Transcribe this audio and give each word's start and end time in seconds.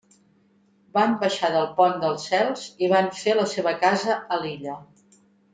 Van 0.97 1.11
baixar 1.23 1.51
del 1.57 1.67
pont 1.81 2.01
dels 2.05 2.25
cels 2.31 2.65
i 2.87 2.91
van 2.97 3.13
fer 3.21 3.39
la 3.41 3.47
seva 3.55 3.77
casa 3.85 4.21
a 4.39 4.45
l'illa. 4.45 4.79